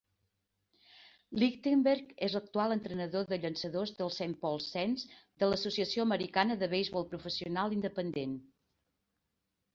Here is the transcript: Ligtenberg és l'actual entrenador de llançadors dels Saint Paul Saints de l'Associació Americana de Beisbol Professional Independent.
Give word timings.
Ligtenberg 1.41 2.13
és 2.27 2.35
l'actual 2.37 2.73
entrenador 2.75 3.27
de 3.33 3.39
llançadors 3.43 3.93
dels 4.01 4.17
Saint 4.23 4.33
Paul 4.47 4.59
Saints 4.69 5.05
de 5.45 5.51
l'Associació 5.51 6.09
Americana 6.09 6.59
de 6.65 6.73
Beisbol 6.75 7.09
Professional 7.15 7.79
Independent. 7.79 8.37